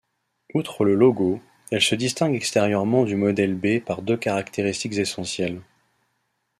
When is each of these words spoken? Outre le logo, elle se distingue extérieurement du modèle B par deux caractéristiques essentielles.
Outre 0.55 0.83
le 0.83 0.95
logo, 0.95 1.39
elle 1.69 1.79
se 1.79 1.93
distingue 1.93 2.33
extérieurement 2.33 3.05
du 3.05 3.15
modèle 3.15 3.53
B 3.53 3.79
par 3.85 4.01
deux 4.01 4.17
caractéristiques 4.17 4.97
essentielles. 4.97 5.61